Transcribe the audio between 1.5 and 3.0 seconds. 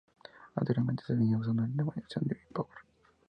la denominación Bi-Power.